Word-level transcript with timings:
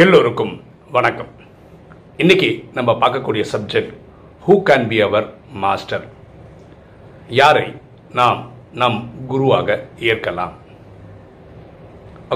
எல்லோருக்கும் 0.00 0.52
வணக்கம். 0.96 1.30
இன்னைக்கு 2.22 2.48
நம்ம 2.76 2.90
பார்க்கக்கூடிய 3.00 3.42
subject 3.52 3.90
who 4.44 4.54
can 4.68 4.86
be 4.90 4.98
our 5.06 5.26
master 5.62 6.04
யாரை 7.38 7.64
நாம் 8.18 8.38
நம் 8.80 8.98
குருவாக 9.30 9.78
ஏற்கலாம்? 10.10 10.54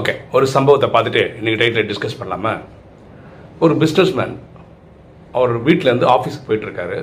ஓகே 0.01 0.15
ஒரு 0.31 0.47
சம்பவத்தை 0.55 0.89
பார்த்துட்டு 0.95 1.23
இன்னைக்கு 1.37 1.61
டைட்டில் 1.61 1.89
டிஸ்கஸ் 1.91 2.19
பண்ணலாமா? 2.19 2.53
ஒரு 3.59 3.75
பிஸ்னஸ்மேன் 3.83 4.35
அவர் 5.31 5.55
வீட்டிலேருந்து 5.69 6.11
ஆஃபீஸுக்கு 6.15 6.49
போயிட்டுருக்காரு 6.49 6.99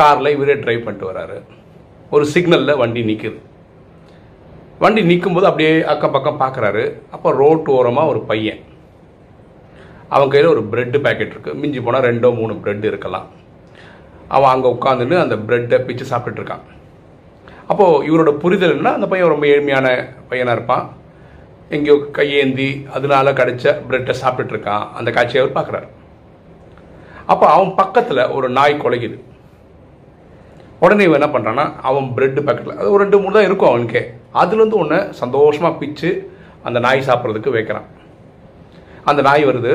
காரில் 0.00 0.34
இவரே 0.34 0.58
ட்ரைவ் 0.66 0.84
பண்ணிட்டு 0.88 1.10
வராரு. 1.12 1.40
ஒரு 2.10 2.26
சிக்னலில் 2.34 2.80
வண்டி 2.84 3.08
நிற்குது 3.12 3.40
வண்டி 4.84 5.04
நிற்கும்போது 5.12 5.50
அப்படியே 5.52 5.74
அக்கம் 5.94 6.16
பக்கம் 6.18 6.44
பார்க்குறாரு. 6.44 6.86
அப்போ 7.16 7.30
ரோட்டு 7.42 7.70
ஓரமாக 7.80 8.14
ஒரு 8.14 8.22
பையன். 8.32 8.62
அவன் 10.14 10.32
கையில் 10.32 10.52
ஒரு 10.54 10.62
பிரெட் 10.72 10.96
பேக்கெட் 11.04 11.32
இருக்குது 11.34 11.58
மிஞ்சி 11.62 11.80
போனால் 11.86 12.06
ரெண்டோ 12.08 12.28
மூணு 12.40 12.54
பிரெட் 12.64 12.84
இருக்கலாம். 12.90 13.26
அவன் 14.36 14.52
அங்கே 14.54 14.68
உட்காந்துன்னு 14.74 15.16
அந்த 15.22 15.36
பிரெட்டை 15.46 15.78
பிச்சு 15.86 16.04
சாப்பிட்டுட்டு 16.10 16.40
இருக்கான். 16.42 16.64
அப்போது 17.70 18.04
இவரோட 18.08 18.30
புரிதல் 18.42 18.76
என்ன 18.76 18.92
அந்த 18.98 19.06
பையன் 19.10 19.32
ரொம்ப 19.32 19.46
ஏழ்மையான 19.54 19.86
பையனாக 20.30 20.56
இருப்பான். 20.56 20.84
எங்கேயோ 21.76 21.96
கையேந்தி 22.18 22.68
அதனால 22.96 23.32
கிடைச்ச 23.38 23.64
பிரெட்டை 23.88 24.14
சாப்பிட்டுட்டு 24.22 24.54
இருக்கான். 24.54 24.84
அந்த 24.98 25.10
காட்சியை 25.16 25.40
அவர் 25.42 25.56
பார்க்குறாரு. 25.58 25.88
அப்போ 27.32 27.46
அவன் 27.54 27.72
பக்கத்தில் 27.80 28.22
ஒரு 28.36 28.48
நாய் 28.58 28.82
குலைக்குது 28.82 29.18
உடனே 30.84 31.04
இவன் 31.06 31.18
என்ன 31.18 31.28
பண்ணுறான்னா 31.34 31.64
அவன் 31.88 32.08
பிரெட்டு 32.16 32.40
பேக்கெட்டில் 32.46 32.78
அது 32.80 32.92
ஒரு 32.94 33.02
ரெண்டு 33.04 33.20
மூணு 33.22 33.36
தான் 33.36 33.48
இருக்கும் 33.48 33.70
அவனுக்கே. 33.72 34.02
அதுலேருந்து 34.40 34.80
ஒன்று 34.82 34.98
சந்தோஷமாக 35.20 35.78
பிச்சு 35.82 36.10
அந்த 36.68 36.78
நாய் 36.86 37.06
சாப்பிட்றதுக்கு 37.08 37.54
வைக்கிறான். 37.56 37.86
அந்த 39.10 39.20
நாய் 39.28 39.48
வருது. 39.50 39.74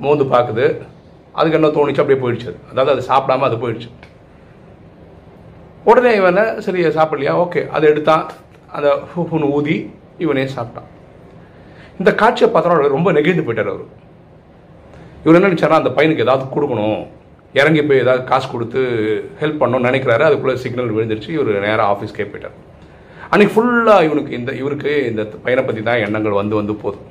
மோந்து 0.00 0.24
பார்க்குது 0.24 0.66
அதுக்கு 1.32 1.58
என்ன 1.58 1.68
தோணுச்சு? 1.68 2.00
அப்படியே 2.02 2.20
போயிடுச்சு 2.22 2.48
அது. 2.50 2.58
அதாவது 2.70 2.92
அது 2.94 3.02
சாப்பிடாம 3.10 3.46
அது 3.48 3.56
போயிடுச்சு. 3.56 3.90
உடனே 5.84 6.14
இவனை 6.14 6.60
சரி 6.60 6.84
சாப்பிடலையா? 6.84 7.34
ஓகே. 7.44 7.68
அதை 7.68 7.88
எடுத்தான். 7.90 8.24
அந்த 8.76 8.88
ஹூன்னு 9.12 9.50
ஊதி 9.50 9.76
இவனே 10.18 10.44
சாப்பிட்டான். 10.56 10.88
இந்த 11.98 12.14
காட்சியை 12.14 12.48
பார்த்தோன்னா 12.52 12.88
ரொம்ப 12.96 13.12
நெகிழ்ந்து 13.12 13.46
போயிட்டார் 13.46 13.72
அவர். 13.72 13.86
இவர் 15.24 15.36
என்ன 15.38 15.48
நினச்சாரா 15.48 15.80
அந்த 15.82 15.90
பையனுக்கு 15.96 16.26
ஏதாவது 16.26 16.44
கொடுக்கணும். 16.54 17.00
இறங்கி 17.52 17.82
போய் 17.82 17.98
ஏதாவது 17.98 18.24
காசு 18.24 18.50
கொடுத்து 18.50 18.80
ஹெல்ப் 19.40 19.60
பண்ணணும்னு 19.62 19.88
நினைக்கிறாரு. 19.90 20.24
அதுக்குள்ளே 20.28 20.56
சிக்னல் 20.56 20.92
விழுந்துருச்சு. 20.96 21.30
இவர் 21.30 21.64
நேராக 21.66 21.88
ஆஃபீஸ்க்கே 21.92 22.26
போயிட்டார். 22.32 22.58
அன்னைக்கு 23.30 23.54
ஃபுல்லாக 23.54 24.04
இவனுக்கு 24.04 24.32
இந்த 24.38 24.52
இவருக்கு 24.52 24.92
இந்த 25.10 25.22
பையனை 25.44 25.64
பற்றி 25.64 25.82
தான் 25.82 26.02
எண்ணங்கள் 26.06 26.40
வந்து 26.40 26.54
வந்து 26.54 26.74
போதும் 26.74 27.06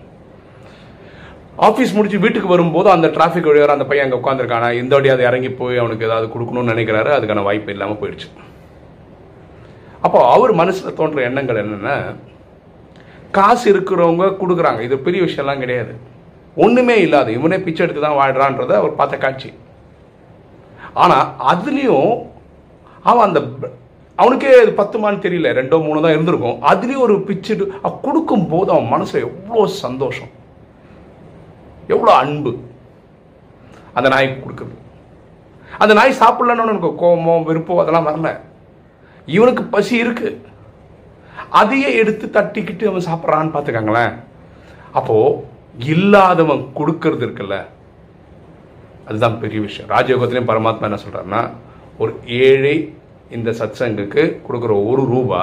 ஆஃபீஸ் 1.67 1.95
முடிச்சு 1.95 2.17
வீட்டுக்கு 2.23 2.49
வரும்போது 2.53 2.87
அந்த 2.95 3.07
டிராஃபிக் 3.15 3.47
வழியாக 3.49 3.75
அந்த 3.77 3.85
பையன் 3.89 4.05
அங்கே 4.05 4.19
உட்காந்துருக்கானா 4.19 4.67
இந்த 4.81 4.93
வழியாவது 4.97 5.23
இறங்கி 5.29 5.49
போய் 5.61 5.81
அவனுக்கு 5.81 6.07
ஏதாவது 6.09 6.27
கொடுக்கணும்னு 6.33 6.73
நினைக்கிறாரு. 6.73 7.09
அதுக்கான 7.15 7.43
வாய்ப்பு 7.47 7.73
இல்லாமல் 7.75 7.99
போயிடுச்சு. 8.01 8.27
அப்போ 10.05 10.19
அவர் 10.35 10.53
மனசில் 10.61 10.95
தோன்ற 10.99 11.21
எண்ணங்கள் 11.29 11.61
என்னென்னா 11.63 11.95
காசு 13.37 13.65
இருக்கிறவங்க 13.73 14.29
கொடுக்குறாங்க. 14.43 14.81
இது 14.87 14.95
பெரிய 15.07 15.21
விஷயம்லாம் 15.27 15.63
கிடையாது. 15.63 15.93
ஒன்றுமே 16.63 16.95
இல்லாது 17.07 17.29
இவனே 17.39 17.59
பிச்சை 17.65 17.83
எடுத்து 17.85 18.05
தான் 18.05 18.19
வாழ்கிறான்றத 18.21 18.73
அவர் 18.79 18.97
பார்த்த 19.01 19.21
காட்சி. 19.25 19.51
ஆனால் 21.03 21.27
அதுலேயும் 21.51 22.09
அவன் 23.09 23.27
அந்த 23.27 23.39
அவனுக்கே 24.21 24.57
அது 24.63 24.71
பத்துமான்னு 24.81 25.23
தெரியல 25.25 25.51
ரெண்டோ 25.59 25.77
மூணோ 25.83 25.99
தான் 26.05 26.15
இருந்திருக்கும். 26.15 26.57
அதுலேயும் 26.71 27.05
ஒரு 27.05 27.15
பிச்சு 27.27 27.53
கொடுக்கும்போது 28.07 28.69
அவன் 28.75 28.91
மனசில் 28.95 29.25
எவ்வளோ 29.27 29.65
சந்தோஷம். 29.85 30.31
எவ்வளோ 31.93 32.11
அன்பு. 32.21 32.51
அந்த 33.97 34.07
நாய்க்கு 34.13 34.37
கொடுக்குறது 34.43 34.75
அந்த 35.83 35.93
நாய் 35.97 36.19
சாப்பிடலன்னு 36.21 36.73
எனக்கு 36.73 36.91
கோபமோ 37.01 37.33
விருப்பம் 37.47 37.81
அதெல்லாம் 37.81 38.07
வரல. 38.09 38.29
இவனுக்கு 39.35 39.63
பசி 39.73 39.93
இருக்கு. 40.03 40.29
அதையே 41.59 41.89
எடுத்து 42.01 42.25
தட்டிக்கிட்டு 42.37 42.89
அவன் 42.89 43.07
சாப்பிட்றான்னு 43.09 43.53
பார்த்துக்காங்களேன். 43.55 44.13
அப்போ 44.99 45.17
இல்லாதவன் 45.93 46.63
கொடுக்கறது 46.79 47.23
இருக்குல்ல? 47.25 47.57
அதுதான் 49.07 49.39
பெரிய 49.43 49.59
விஷயம். 49.67 49.89
ராஜயோகத்திலையும் 49.95 50.51
பரமாத்மா 50.51 50.87
என்ன 50.89 50.99
சொல்கிறாருன்னா 51.03 51.41
ஒரு 52.01 52.11
ஏழை 52.45 52.75
இந்த 53.37 53.49
சத்சங்குக்கு 53.61 54.23
கொடுக்குற 54.47 54.73
ஒரு 54.91 55.03
ரூபா 55.13 55.41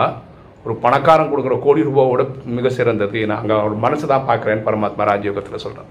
ஒரு 0.65 0.75
பணக்காரன் 0.85 1.33
கொடுக்குற 1.33 1.57
கோடி 1.65 1.81
ரூபாவோட 1.89 2.23
மிக 2.57 2.69
சிறந்தது. 2.79 3.19
நான் 3.31 3.41
அங்கே 3.43 3.55
அவர் 3.63 3.85
மனசு 3.85 4.05
தான் 4.13 4.29
பார்க்குறேன்னு 4.31 4.67
பரமாத்மா 4.69 5.05
ராஜயோகத்தில் 5.13 5.65
சொல்கிறேன் 5.65 5.91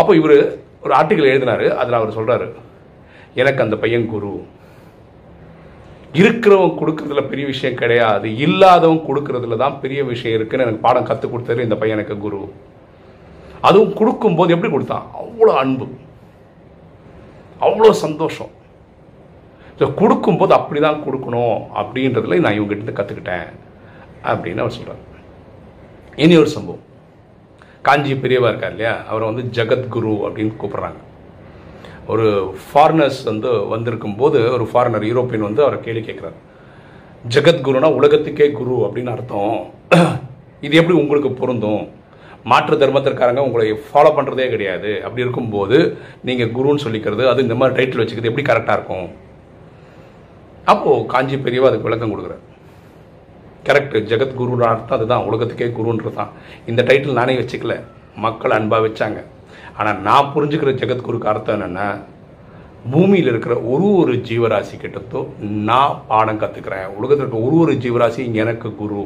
அப்போ 0.00 0.12
இவர் 0.20 0.36
ஒரு 0.84 0.92
ஆர்டிக்கல் 0.98 1.30
எழுதினாரு 1.32 1.66
அதில் 1.80 1.98
அவர் 2.00 2.16
சொல்கிறாரு 2.18 2.48
எனக்கு 3.40 3.64
அந்த 3.64 3.76
பையன் 3.82 4.10
குரு. 4.14 4.32
இருக்கிறவன் 6.20 6.78
கொடுக்கறதுல 6.80 7.22
பெரிய 7.28 7.44
விஷயம் 7.52 7.78
கிடையாது. 7.82 8.26
இல்லாதவன் 8.46 9.06
கொடுக்கறதுல 9.08 9.58
தான் 9.64 9.78
பெரிய 9.84 10.00
விஷயம் 10.10 10.36
இருக்குன்னு 10.38 10.66
எனக்கு 10.66 10.84
பாடம் 10.86 11.08
கற்றுக் 11.10 11.32
கொடுத்தாரு 11.34 11.66
இந்த 11.66 11.76
பையன் 11.82 11.98
எனக்கு 11.98 12.16
குரு. 12.24 12.40
அதுவும் 13.68 13.94
கொடுக்கும்போது 14.00 14.54
எப்படி 14.54 14.70
கொடுத்தான்? 14.72 15.06
அவ்வளோ 15.20 15.52
அன்பு. 15.62 15.86
அவ்வளோ 17.66 17.90
சந்தோஷம். 18.04 18.52
ஸோ 19.78 19.86
கொடுக்கும்போது 20.00 20.52
அப்படி 20.58 20.80
தான் 20.86 21.02
கொடுக்கணும் 21.04 21.58
அப்படின்றதுல 21.80 22.40
நான் 22.44 22.58
இவங்ககிட்ட 22.58 22.94
கற்றுக்கிட்டேன் 22.98 23.48
அப்படின்னு 24.30 24.62
அவர் 24.64 24.76
சொல்கிறார் 24.78 25.02
இனி 26.24 26.34
ஒரு 26.42 26.50
சம்பவம். 26.56 26.86
காஞ்சி 27.82 28.14
பெரியவா 28.14 28.48
இருக்கார் 28.48 28.70
இல்லையா? 28.70 29.04
அவரை 29.08 29.32
வந்து 29.32 29.42
ஜெகத்குரு 29.56 30.12
அப்படின்னு 30.26 30.52
கூப்பிட்றாங்க. 30.60 31.00
ஒரு 32.06 32.26
ஃபாரினர்ஸ் 32.64 33.24
வந்து 33.24 33.66
வந்திருக்கும் 33.68 34.16
போது 34.16 34.38
ஒரு 34.52 34.68
ஃபாரினர் 34.72 35.06
யூரோப்பியன் 35.10 35.48
வந்து 35.48 35.62
அவரை 35.62 35.80
கேள்வி 35.80 36.02
கேட்குறாரு. 36.06 36.38
ஜெகத்குருனா 37.34 37.88
உலகத்துக்கே 37.94 38.52
குரு 38.52 38.76
அப்படின்னு 38.86 39.12
அர்த்தம். 39.16 39.56
இது 40.66 40.76
எப்படி 40.76 40.98
உங்களுக்கு 40.98 41.30
பொருந்தும்? 41.32 41.82
மாற்று 42.44 42.76
தர்மத்திற்காரங்க 42.76 43.38
உங்களை 43.38 43.72
ஃபாலோ 43.72 44.10
பண்ணுறதே 44.16 44.48
கிடையாது. 44.48 45.02
அப்படி 45.02 45.22
இருக்கும்போது 45.22 45.98
நீங்கள் 46.22 46.54
குருன்னு 46.56 46.84
சொல்லிக்கிறது 46.86 47.26
அது 47.26 47.42
இந்த 47.42 47.54
மாதிரி 47.54 47.76
டைட்டில் 47.78 48.02
வச்சுக்கிறது 48.02 48.32
எப்படி 48.32 48.46
கரெக்டாக 48.52 48.78
இருக்கும்? 48.78 49.08
அப்போது 50.64 51.06
காஞ்சி 51.06 51.36
பெரியவா 51.36 51.68
அதுக்கு 51.70 51.88
விளக்கம் 51.88 52.12
கொடுக்குறாரு. 52.12 52.42
கரெக்ட் 53.66 53.96
ஜெகத்குருன்ற 54.10 54.64
அர்த்தம் 54.72 54.96
அதுதான். 54.98 55.26
உலகத்துக்கே 55.28 55.68
குருன்றது 55.78 56.16
தான் 56.20 56.32
இந்த 56.70 56.80
டைட்டில் 56.88 57.18
நானே 57.20 57.34
வச்சுக்கல. 57.40 57.74
மக்கள் 58.24 58.56
அன்பாக 58.58 58.82
வச்சாங்க. 58.86 59.20
ஆனால் 59.78 60.00
நான் 60.08 60.32
புரிஞ்சுக்கிற 60.34 60.72
ஜெகத்குருக்கு 60.80 61.30
அர்த்தம் 61.32 61.56
என்னென்னா 61.58 61.86
பூமியில் 62.92 63.30
இருக்கிற 63.32 63.54
ஒரு 63.72 63.88
ஒரு 64.00 64.12
ஜீவராசி 64.28 64.76
கிட்டத்தும் 64.84 65.28
நான் 65.68 65.98
பாடம் 66.08 66.40
கற்றுக்கிறேன் 66.40 66.88
உலகத்தில் 66.98 67.22
இருக்கிற 67.24 67.42
ஒரு 67.48 67.56
ஒரு 67.64 67.74
ஜீவராசி 67.84 68.22
எனக்கு 68.42 68.68
குரு. 68.80 69.02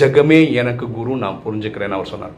ஜெகமே 0.00 0.40
எனக்கு 0.60 0.86
குரு 0.96 1.12
நான் 1.24 1.40
புரிஞ்சுக்கிறேன்னு 1.44 1.96
அவர் 1.98 2.12
சொன்னார். 2.12 2.36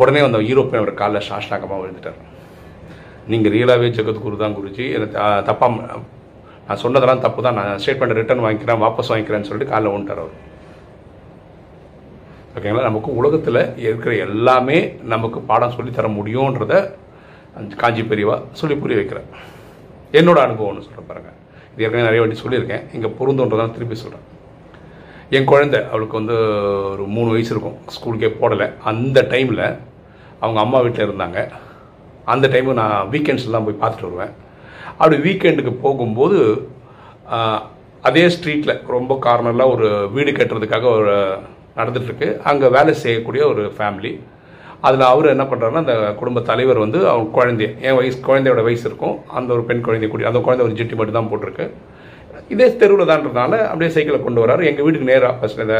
உடனே 0.00 0.20
அந்த 0.26 0.38
யூரோப்பியன் 0.48 0.82
அவர் 0.82 1.00
காலைல 1.02 1.20
சாஷ்டாங்கமாக 1.28 1.80
விழுந்துட்டார். 1.82 2.18
நீங்கள் 3.32 3.54
ரியலாகவே 3.56 3.88
ஜெகத்குரு 3.98 4.42
தான் 4.44 4.56
குருஜி. 4.58 4.84
எனக்கு 4.98 5.16
தப்பாக 5.50 6.00
நான் 6.68 6.80
சொன்னதெல்லாம் 6.84 7.24
தப்பு 7.26 7.40
தான் 7.46 7.58
நான் 7.58 7.80
ஸ்டேட்மெண்ட் 7.82 8.18
ரிட்டர்ன் 8.20 8.44
வாங்கிக்கிறேன் 8.44 8.80
வாபஸ் 8.84 9.10
வாங்கிக்கிறேன்னு 9.12 9.48
சொல்லிட்டு 9.50 9.72
காலைல 9.72 9.92
வந்துட்டார் 9.94 10.22
அவர். 10.24 10.36
ஓகேங்களா 12.56 12.88
நமக்கு 12.88 13.10
உலகத்தில் 13.20 13.60
இருக்கிற 13.86 14.12
எல்லாமே 14.26 14.78
நமக்கு 15.12 15.38
பாடம் 15.50 15.76
சொல்லி 15.76 15.92
தர 15.98 16.08
முடியுன்றத 16.18 16.74
காஞ்சி 17.82 18.02
பெரியவா 18.10 18.36
சொல்லி 18.60 18.74
புரிய 18.82 18.96
வைக்கிறேன் 19.00 19.28
என்னோட 20.18 20.38
அனுபவம்னு 20.46 20.84
சொல்கிறேன் 20.86 21.08
பாருங்கள் 21.10 21.36
இது 21.72 21.84
ஏற்கனவே 21.84 22.06
நிறைய 22.06 22.20
வாட்டி 22.22 22.42
சொல்லியிருக்கேன். 22.42 22.84
இங்கே 22.96 23.08
பொருந்தோன்றதான் 23.18 23.74
திருப்பி 23.76 23.96
சொல்கிறேன் 24.02 24.26
என் 25.36 25.48
குழந்தை 25.52 25.80
அவளுக்கு 25.90 26.18
வந்து 26.20 26.36
ஒரு 26.92 27.04
மூணு 27.14 27.30
வயசு 27.34 27.52
இருக்கும். 27.54 27.78
ஸ்கூலுக்கே 27.94 28.30
போடலை. 28.40 28.66
அந்த 28.90 29.18
டைமில் 29.32 29.64
அவங்க 30.42 30.60
அம்மா 30.64 30.78
வீட்டில் 30.84 31.06
இருந்தாங்க. 31.08 31.38
அந்த 32.32 32.48
டைமு 32.54 32.78
நான் 32.80 33.08
வீக்கெண்ட்ஸ்லாம் 33.12 33.66
போய் 33.66 33.80
பார்த்துட்டு 33.82 34.08
வருவேன். 34.08 34.34
அப்படி 34.98 35.16
வீக்கெண்டுக்கு 35.26 35.74
போகும்போது 35.84 36.40
அதே 38.08 38.24
ஸ்ட்ரீட்டில் 38.34 38.80
ரொம்ப 38.96 39.12
கார்னரில் 39.26 39.70
ஒரு 39.74 39.86
வீடு 40.16 40.32
கட்டுறதுக்காக 40.32 40.86
ஒரு 40.98 41.14
நடந்துகிட்ருக்கு 41.78 42.28
அங்கே 42.50 42.74
வேலை 42.76 42.92
செய்யக்கூடிய 43.04 43.42
ஒரு 43.52 43.62
ஃபேமிலி 43.76 44.12
அதில் 44.86 45.04
அவர் 45.12 45.32
என்ன 45.32 45.44
பண்ணுறாருன்னா 45.50 45.82
அந்த 45.84 45.96
குடும்ப 46.18 46.40
தலைவர் 46.50 46.82
வந்து 46.82 46.98
அவங்க 47.12 47.28
குழந்தைய 47.36 47.68
என் 47.86 47.96
வயசு 47.98 48.18
குழந்தையோட 48.26 48.60
வயசு 48.66 48.84
இருக்கும். 48.88 49.16
அந்த 49.38 49.50
ஒரு 49.56 49.62
பெண் 49.68 49.82
குழந்தைய 49.86 50.10
கூடிய 50.10 50.28
அந்த 50.30 50.40
குழந்தை 50.46 50.64
ஒரு 50.66 50.76
ஜிட்டி 50.80 50.96
மட்டும் 50.98 51.18
தான் 51.18 51.30
போட்டிருக்கு. 51.30 51.66
இதே 52.54 52.68
தெருவில் 52.82 53.10
தான்றதுனால 53.10 53.52
அப்படியே 53.70 53.90
சைக்கிளை 53.94 54.18
கொண்டு 54.20 54.42
வராரு. 54.44 54.62
எங்கள் 54.70 54.86
வீட்டுக்கு 54.86 55.10
நேர் 55.12 55.26
ஆப்போசிட் 55.30 55.64
இந்த 55.66 55.78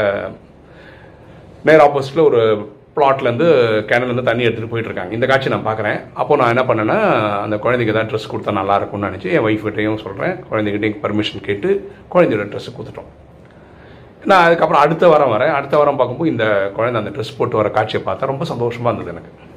நேர் 1.69 1.83
ஆப்போசிட்டில் 1.85 2.27
ஒரு 2.29 2.41
பிளாட்லேருந்து 2.99 3.47
கேனல்லேருந்து 3.89 4.23
தண்ணி 4.23 4.45
எடுத்துகிட்டு 4.45 4.73
போயிட்டுருக்காங்க. 4.73 5.11
இந்த 5.11 5.25
காட்சி 5.25 5.49
நான் 5.49 5.67
பார்க்குறேன். 5.67 6.03
அப்போ 6.13 6.35
நான் 6.35 6.57
என்ன 6.57 6.73
பண்ணேன்னா 6.73 7.19
அந்த 7.41 7.57
குழந்தைக்கு 7.57 7.95
தான் 7.95 8.09
ட்ரெஸ் 8.09 8.35
கொடுத்தா 8.35 8.51
நல்லா 8.51 8.75
இருக்கும்னு 8.75 9.07
நினச்சி 9.07 9.31
என் 9.31 9.43
ஒய்ஃப் 9.43 9.65
கிட்டையும் 9.65 9.97
சொல்கிறேன் 9.97 10.43
குழந்தைகிட்டையும் 10.51 10.99
பர்மிஷன் 11.03 11.41
கேட்டு 11.41 11.91
குழந்தையோட 12.13 12.47
ட்ரெஸ் 12.47 12.75
கொடுத்துட்டோம். 12.79 13.09
நான் 14.25 14.43
அதுக்கப்புறம் 14.43 14.83
அடுத்த 14.83 15.07
வாரம் 15.07 15.31
வரேன். 15.31 15.53
அடுத்த 15.53 15.77
வாரம் 15.77 15.95
பார்க்கும்போது 15.95 16.31
இந்த 16.31 16.71
குழந்தை 16.75 17.03
அந்த 17.03 17.19
ட்ரெஸ் 17.19 17.37
போட்டு 17.37 17.55
வர 17.55 17.69
காட்சியை 17.69 18.05
பார்த்தா 18.05 18.25
ரொம்ப 18.25 18.45
சந்தோஷமாக 18.45 19.01
இருந்தது 19.01 19.17
எனக்கு. 19.17 19.47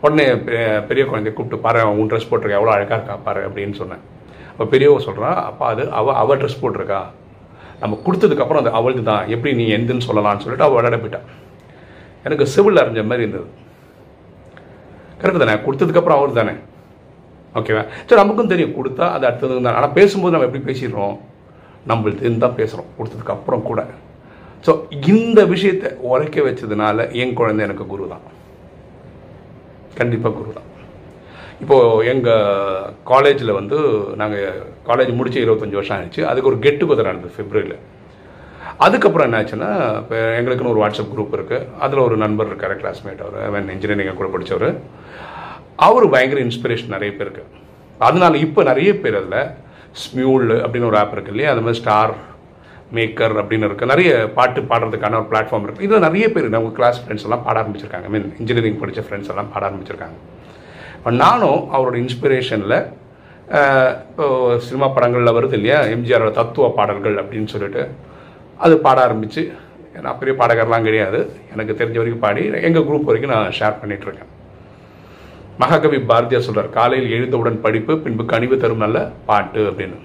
உடனே 0.00 0.26
பெ- 0.30 0.86
பெரிய 0.86 1.06
குழந்தைய 1.06 1.32
கூப்பிட்டு 1.32 1.58
பாரு 1.58 1.98
உன் 1.98 2.10
ட்ரெஸ் 2.10 2.30
போட்டிருக்கா 2.30 2.54
எவ்வளோ 2.54 2.70
அழகாக 2.70 2.94
இருக்கா 2.94 3.16
பாரு 3.16 3.48
அப்படின்னு 3.48 3.72
சொன்னேன். 3.72 3.98
அப்போ 4.50 4.76
பெரியவ 4.76 4.98
சொல்கிறான் 4.98 5.34
அப்பா 5.34 5.66
அது 5.66 5.90
அவள் 5.90 6.14
அவள் 6.14 6.38
ட்ரெஸ் 6.38 6.62
போட்டிருக்கா. 6.62 7.00
நம்ம 7.80 8.00
கொடுத்ததுக்கப்புறம் 8.06 8.56
அது 8.56 8.70
அவளுக்கு 8.70 9.02
தான் 9.02 9.28
எப்படி 9.28 9.54
நீ 9.54 9.66
எந்துன்னு 9.66 10.00
சொல்லலாம்னு 10.08 10.38
சொல்லிட்டு 10.38 10.62
அவள் 10.62 10.82
விளையாட 10.82 10.96
போயிட்டான் 10.96 11.40
எனக்கு 12.26 12.46
சிவில் 12.54 12.82
அறிஞ்ச 12.82 13.02
மாதிரி 13.10 13.24
இருந்தது. 13.26 13.48
கரெக்டு 15.20 15.42
தானே? 15.42 15.56
கொடுத்ததுக்கப்புறம் 15.66 16.18
அவர் 16.20 16.38
தானே. 16.40 16.54
ஓகேவா 17.58 17.82
சரி 18.06 18.20
நமக்கும் 18.20 18.52
தெரியும். 18.52 18.74
கொடுத்தா 18.78 19.06
அது 19.16 19.24
அடுத்தது 19.28 19.60
தான். 19.66 19.76
ஆனால் 19.78 19.96
பேசும்போது 19.98 20.34
நம்ம 20.34 20.48
எப்படி 20.48 20.64
பேசிடுறோம்? 20.70 21.16
நம்மளுக்கு 21.90 22.38
தான் 22.44 22.58
பேசுகிறோம் 22.60 22.90
கொடுத்ததுக்கு 22.98 23.34
அப்புறம் 23.36 23.66
கூட. 23.70 23.80
ஸோ 24.66 24.72
இந்த 25.12 25.40
விஷயத்தை 25.52 25.88
உரைக்க 26.10 26.42
வச்சதுனால 26.48 27.06
என் 27.22 27.38
குழந்தை 27.38 27.62
எனக்கு 27.66 27.84
குரு 27.92 28.04
தான் 28.12 28.26
கண்டிப்பாக 30.00 30.34
குரு 30.36 30.52
தான் 30.58 30.68
இப்போது 31.62 32.06
எங்கள் 32.12 32.92
காலேஜில் 33.10 33.56
வந்து 33.58 33.78
நாங்கள் 34.20 34.62
காலேஜ் 34.88 35.10
முடித்து 35.18 35.42
இருபத்தஞ்சி 35.44 35.78
வருஷம் 35.78 35.96
ஆயிடுச்சு. 35.96 36.22
அதுக்கு 36.30 36.50
ஒரு 36.50 36.58
கெட்டு 36.64 36.84
குதிரை 36.90 37.08
நடந்தது 37.10 37.36
பிப்ரவரியில் 37.38 37.82
அதுக்கப்புறம் 38.84 39.26
என்ன 39.28 39.38
ஆச்சுன்னா 39.40 39.70
இப்போ 40.02 40.16
எங்களுக்குன்னு 40.38 40.72
ஒரு 40.74 40.82
வாட்ஸ்அப் 40.82 41.12
குரூப் 41.14 41.36
இருக்குது 41.38 41.66
அதில் 41.84 42.04
ஒரு 42.06 42.16
நண்பர் 42.24 42.50
இருக்கார் 42.50 42.74
கிளாஸ்மேட் 42.82 43.22
அவர். 43.24 43.38
அவன் 43.48 43.68
இன்ஜினியரிங் 43.74 44.20
கூட 44.20 44.30
படித்தவர் 44.34 44.68
அவர் 45.86 46.06
பயங்கர 46.14 46.40
இன்ஸ்பிரேஷன் 46.48 46.94
நிறைய 46.96 47.12
பேருக்கு. 47.18 47.44
அதனால 48.08 48.36
இப்போ 48.46 48.60
நிறைய 48.70 48.90
பேர் 49.00 49.18
அதில் 49.20 49.40
ஸ்மியூல் 50.02 50.50
அப்படின்னு 50.64 50.90
ஒரு 50.90 50.98
ஆப் 51.00 51.16
இருக்கு 51.16 51.32
இல்லையா? 51.34 51.50
அது 51.54 51.64
மாதிரி 51.64 51.80
ஸ்டார் 51.80 52.14
மேக்கர் 52.96 53.34
அப்படின்னு 53.40 53.66
இருக்குது 53.68 53.90
நிறைய 53.92 54.10
பாட்டு 54.36 54.60
பாடுறதுக்கான 54.70 55.18
ஒரு 55.20 55.28
பிளாட்ஃபார்ம் 55.32 55.64
இருக்குது 55.66 55.86
இதில் 55.88 56.04
நிறைய 56.06 56.26
பேர் 56.32 56.54
நம்ம 56.54 56.72
கிளாஸ் 56.78 56.98
ஃப்ரெண்ட்ஸ் 57.02 57.26
எல்லாம் 57.26 57.44
பாட 57.46 57.56
ஆரம்பிச்சிருக்காங்க. 57.62 58.08
மீன் 58.14 58.26
இன்ஜினியரிங் 58.40 58.80
படித்த 58.82 59.04
ஃப்ரெண்ட்ஸ் 59.06 59.30
எல்லாம் 59.32 59.50
பாட 59.52 59.62
ஆரம்பிச்சிருக்காங்க. 59.68 60.16
இப்போ 60.98 61.10
நானும் 61.24 61.60
அவரோட 61.74 61.96
இன்ஸ்பிரேஷனில் 62.04 62.76
இப்போ 64.08 64.26
சினிமா 64.66 64.88
படங்களில் 64.96 65.36
வருது 65.38 65.56
இல்லையா? 65.58 65.78
எம்ஜிஆரோட 65.94 66.32
தத்துவ 66.40 66.68
பாடல்கள் 66.78 67.16
அப்படின்னு 67.22 67.52
சொல்லிட்டு 67.54 67.82
அது 68.64 68.74
பாட 68.86 68.98
ஆரம்பித்து 69.06 69.42
நான் 70.04 70.18
பெரிய 70.20 70.34
பாடகர்லாம் 70.40 70.86
கிடையாது. 70.88 71.18
எனக்கு 71.54 71.72
தெரிஞ்ச 71.80 71.96
வரைக்கும் 72.00 72.24
பாடி 72.26 72.42
எங்கள் 72.68 72.86
குரூப் 72.88 73.08
வரைக்கும் 73.08 73.34
நான் 73.34 73.56
ஷேர் 73.58 73.80
பண்ணிகிட்ருக்கேன் 73.80 74.30
மகாகவி 75.62 75.98
பாரதியார் 76.10 76.46
சொல்கிறார் 76.46 76.70
காலையில் 76.76 77.12
எழுந்தவுடன் 77.16 77.58
படிப்பு 77.64 77.92
பின்பு 78.04 78.24
கனிவு 78.32 78.56
தரும் 78.62 78.82
நல்ல 78.84 78.98
பாட்டு 79.28 79.60
அப்படின்னு. 79.70 79.98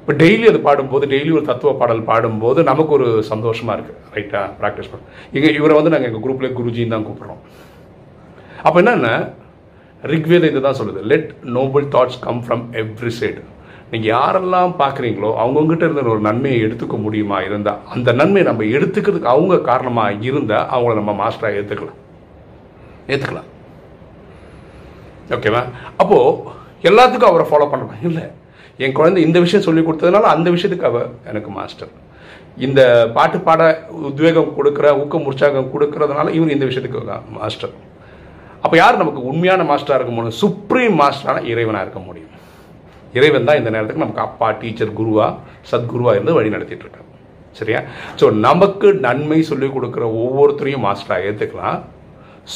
இப்போ 0.00 0.12
டெய்லி 0.22 0.44
அது 0.50 0.58
பாடும்போது 0.66 1.04
டெய்லி 1.12 1.30
ஒரு 1.38 1.44
தத்துவ 1.48 1.72
பாடல் 1.80 2.06
பாடும்போது 2.10 2.60
நமக்கு 2.70 2.92
ஒரு 2.98 3.08
சந்தோஷமாக 3.30 3.76
இருக்குது 3.76 3.98
ரைட்டாக 4.16 4.46
ப்ராக்டிஸ் 4.60 4.90
பண்ண. 4.92 5.04
இங்கே 5.36 5.50
இவரை 5.58 5.74
வந்து 5.78 5.92
நாங்கள் 5.94 6.10
எங்கள் 6.10 6.24
குரூப்லேயே 6.26 6.52
குருஜின்னு 6.58 6.94
தான் 6.94 7.06
கூப்பிட்றோம். 7.08 7.42
அப்போ 8.66 8.76
என்னன்னா 8.82 9.14
ரிக்வேதம் 10.12 10.50
இதுதான் 10.52 10.78
சொல்லுது 10.80 11.00
let 11.12 11.30
noble 11.58 11.88
thoughts 11.94 12.20
come 12.26 12.40
from 12.44 12.64
every 12.82 13.12
side 13.20 13.42
நீங்கள் 13.92 14.10
யாரெல்லாம் 14.14 14.72
பார்க்குறீங்களோ 14.82 15.30
அவங்கவுங்ககிட்ட 15.42 15.84
இருந்த 15.86 16.02
ஒரு 16.14 16.22
நன்மையை 16.28 16.58
எடுத்துக்க 16.66 16.96
முடியுமா 17.04 17.38
இருந்தால் 17.48 17.80
அந்த 17.94 18.12
நன்மையை 18.20 18.44
நம்ம 18.50 18.66
எடுத்துக்கிறதுக்கு 18.76 19.32
அவங்க 19.34 19.60
காரணமாக 19.70 20.18
இருந்தால் 20.28 20.68
அவங்கள 20.74 20.94
நம்ம 21.00 21.14
மாஸ்டராக 21.22 21.58
ஏற்றுக்கலாம் 21.60 21.98
ஏற்றுக்கலாம் 23.14 23.48
ஓகேவா 25.36 25.62
அப்போது 26.02 26.58
எல்லாத்துக்கும் 26.88 27.30
அவரை 27.30 27.46
ஃபாலோ 27.50 27.66
பண்ணலாம் 27.72 28.04
இல்லை. 28.08 28.24
என் 28.84 28.96
குழந்தை 28.98 29.20
இந்த 29.26 29.38
விஷயம் 29.44 29.66
சொல்லி 29.66 29.82
கொடுத்ததுனால 29.86 30.30
அந்த 30.34 30.48
விஷயத்துக்கு 30.54 30.88
அவ 30.90 31.00
எனக்கு 31.30 31.50
மாஸ்டர் 31.58 31.92
இந்த 32.66 32.80
பாட்டு 33.16 33.38
பாட 33.46 33.62
உத்வேகம் 34.08 34.54
கொடுக்குற 34.56 34.86
ஊக்கம் 35.02 35.26
உற்சாகம் 35.30 35.70
கொடுக்கறதுனால 35.74 36.32
இவர் 36.38 36.54
இந்த 36.56 36.66
விஷயத்துக்கு 36.70 37.18
மாஸ்டர் 37.38 37.74
அப்போ 38.64 38.76
யார் 38.76 39.02
நமக்கு 39.02 39.20
உண்மையான 39.30 39.62
மாஸ்டராக 39.70 39.98
இருக்க 39.98 40.14
முடியும்? 40.14 40.40
சுப்ரீம் 40.44 40.96
மாஸ்டரான 41.02 41.42
இறைவனாக 41.52 41.84
இருக்க 41.86 42.00
முடியும். 42.08 42.32
இறைவன் 43.18 43.48
தான் 43.48 43.60
இந்த 43.60 43.70
நேரத்துக்கு 43.74 44.04
நமக்கு 44.04 44.26
அப்பா 44.28 44.48
டீச்சர் 44.62 44.92
குருவா 45.00 45.26
சத்குருவா 45.70 46.12
இருந்து 46.16 46.36
வழி 46.38 46.54
நடத்திட்டு 46.56 46.84
இருக்காங்க 46.86 47.08
சரியா? 47.60 47.80
ஸோ 48.20 48.26
நமக்கு 48.46 48.88
நன்மை 49.06 49.38
சொல்லிக் 49.48 49.74
கொடுக்குற 49.76 50.04
ஒவ்வொருத்தரையும் 50.20 50.84
மாஸ்டராக 50.86 51.26
ஏற்றுக்கலாம் 51.30 51.80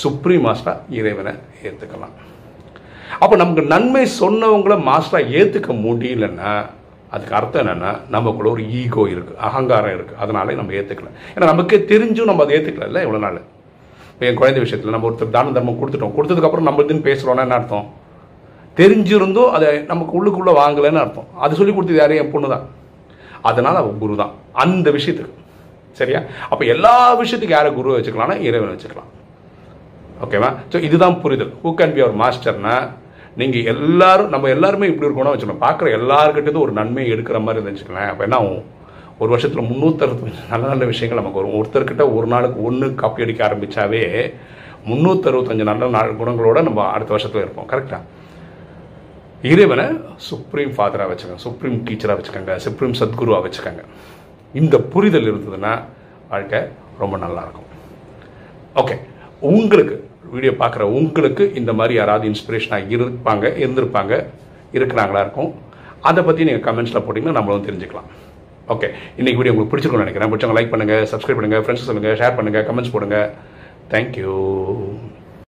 சுப்ரீம் 0.03 0.45
மாஸ்டராக 0.49 0.97
இறைவனை 1.01 1.33
ஏற்றுக்கலாம் 1.69 2.15
அப்போ 3.23 3.35
நமக்கு 3.43 3.63
நன்மை 3.75 4.05
சொன்னவங்கள 4.21 4.77
மாஸ்டராக 4.91 5.35
ஏற்றுக்க 5.41 5.73
முடியலன்னா 5.87 6.53
அதுக்கு 7.15 7.37
அர்த்தம் 7.39 7.63
என்னென்னா 7.63 7.91
நமக்குள்ள 8.15 8.49
ஒரு 8.55 8.63
ஈகோ 8.81 9.03
இருக்குது 9.15 9.41
அகங்காரம் 9.49 9.95
இருக்குது 9.97 10.21
அதனால 10.23 10.55
நம்ம 10.61 10.73
ஏற்றுக்கல 10.81 11.11
ஏன்னா 11.35 11.49
நமக்கே 11.53 11.79
தெரிஞ்சும் 11.91 12.31
நம்ம 12.31 12.45
அதை 12.45 12.55
ஏற்றுக்கல 12.59 13.03
இவ்வளோ 13.07 13.21
நாள். 13.27 13.39
இப்போ 14.15 14.25
என் 14.31 14.41
குழந்தை 14.41 14.61
விஷயத்தில் 14.65 14.95
நம்ம 14.95 15.07
ஒருத்தர் 15.09 15.37
தான 15.37 15.53
தர்மம் 15.57 15.79
கொடுத்துட்டோம். 15.81 16.15
கொடுத்ததுக்கப்புறம் 16.17 16.67
நம்ம 16.69 16.83
இதுன்னு 16.85 17.07
பேசுகிறோன்னா 17.09 17.45
என்ன 17.47 17.57
அர்த்தம்? 17.61 17.87
தெரிஞ்சிருந்தும் 18.79 19.53
அதை 19.57 19.69
நமக்கு 19.91 20.13
உள்ளுக்குள்ளே 20.19 20.53
வாங்கலைன்னு 20.61 21.03
அர்த்தம். 21.05 21.29
அது 21.45 21.59
சொல்லி 21.61 21.73
கொடுத்தது 21.75 22.01
யாரும் 22.01 22.21
என் 22.23 22.33
பொண்ணு 22.35 22.49
தான். 22.55 22.65
அதனால் 23.51 23.81
அவள் 23.83 24.01
குரு 24.03 24.15
தான். 24.23 24.33
அந்த 24.65 24.89
விஷயத்துக்கு. 24.97 25.35
சரியா? 26.01 26.21
அப்போ 26.51 26.65
எல்லா 26.75 26.95
விஷயத்துக்கும் 27.21 27.59
யாரை 27.59 27.71
குருவை 27.79 27.97
வச்சுக்கலாம்னா 27.99 28.37
இறைவனை 28.49 28.73
வச்சுக்கலாம். 28.75 29.11
ஓகேவா? 30.25 30.51
ஸோ 30.73 30.77
இதுதான் 30.89 31.17
புரிதல். 31.23 31.53
ஹூ 31.63 31.71
கேன் 31.81 31.95
பி 31.97 32.03
அவர் 32.05 32.21
மாஸ்டர்னா 32.23 32.75
நீங்கள் 33.41 33.69
எல்லாரும் 33.73 34.33
நம்ம 34.35 34.49
எல்லாருமே 34.55 34.89
இப்படி 34.91 35.07
இருக்கணும் 35.09 35.33
வச்சுக்கணும் 35.35 35.65
பார்க்குற 35.65 35.87
எல்லாருக்கிட்டேருந்து 35.99 36.65
ஒரு 36.67 36.73
நன்மையை 36.81 37.09
எடுக்கிற 37.15 37.39
மாதிரி 37.45 37.61
இருந்துச்சுக்கலாம் 37.61 38.11
அப்போ 38.13 38.25
என்ன 38.27 38.37
ஆகும்? 38.41 38.65
ஒரு 39.21 39.31
வருஷத்தில் 39.35 39.69
முந்நூற்றறுபத்தஞ்சு 39.71 40.45
நல்ல 40.53 40.65
நல்ல 40.73 40.85
விஷயங்கள் 40.93 41.21
நமக்கு 41.21 41.41
வரும். 41.41 41.57
ஒருத்தர்கிட்ட 41.61 42.05
ஒரு 42.17 42.27
நாளுக்கு 42.35 42.59
ஒன்று 42.69 42.87
காப்பி 43.03 43.25
அடிக்க 43.25 43.43
ஆரம்பித்தாவே 43.49 44.03
முந்நூற்றறுபத்தஞ்சு 44.91 45.65
நல்ல 45.71 45.89
நாள் 45.97 46.19
குணங்களோட 46.21 46.59
நம்ம 46.69 46.87
அடுத்த 46.97 47.13
வருஷத்தில் 47.17 47.45
இருப்போம். 47.45 47.69
கரெக்டாக 47.73 48.03
இறைவனை 49.51 49.85
சுப்ரீம் 50.27 50.71
ஃபாதராக 50.77 51.09
வச்சுக்கோங்க 51.11 51.43
சுப்ரீம் 51.47 51.77
டீச்சராக 51.87 52.17
வச்சுக்கோங்க 52.19 52.55
சுப்ரீம் 52.67 52.95
சத்குருவாக 53.01 53.43
வச்சுக்கோங்க. 53.47 53.83
இந்த 54.61 54.77
புரிதல் 54.93 55.29
இருந்ததுன்னா 55.31 55.73
வாழ்க்கை 56.31 56.61
ரொம்ப 57.03 57.15
நல்லா 57.25 57.43
இருக்கும். 57.47 57.69
ஓகே 58.83 58.97
உங்களுக்கு 59.51 59.97
வீடியோ 60.35 60.53
பார்க்குற 60.63 60.83
உங்களுக்கு 60.99 61.47
இந்த 61.61 61.73
மாதிரி 61.79 61.95
யாராவது 62.01 62.25
இன்ஸ்பிரேஷனாக 62.33 62.95
இருப்பாங்க 62.97 63.45
இருந்திருப்பாங்க 63.65 64.13
இருக்கிறாங்களா 64.77 65.23
இருக்கும். 65.27 65.51
அதை 66.11 66.21
பற்றி 66.29 66.47
நீங்கள் 66.49 66.67
கமெண்ட்ஸில் 66.69 67.05
போட்டிங்கன்னா 67.05 67.39
நம்மளும் 67.41 67.67
தெரிஞ்சுக்கலாம். 67.69 68.09
ஓகே 68.75 68.89
இன்னைக்கு 69.19 69.39
வீடியோ 69.41 69.55
உங்களுக்கு 69.55 69.73
பிடிச்சிருக்கணும்னு 69.73 70.07
நினைக்கிறேன். 70.07 70.31
பிடிச்சவங்க 70.33 70.59
லைக் 70.59 70.73
பண்ணுங்கள் 70.75 71.05
சப்ஸ்கிரைப் 71.13 71.41
பண்ணுங்கள் 71.41 71.65
ஃப்ரெண்ட்ஸ் 71.67 71.89
சொல்லுங்கள் 71.91 72.17
ஷேர் 72.23 72.39
பண்ணுங்கள் 72.39 72.67
கமெண்ட்ஸ் 72.71 72.95
போடுங்க. 72.95 73.19
தேங்க்யூ 73.93 74.35